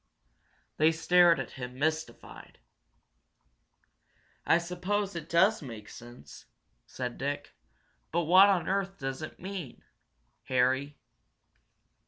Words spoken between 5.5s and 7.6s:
make sense," said Dick.